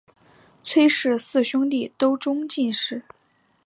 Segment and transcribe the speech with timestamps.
[0.63, 3.03] 崔氏四兄弟都中进士。